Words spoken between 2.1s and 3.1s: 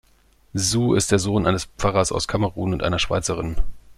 aus Kamerun und einer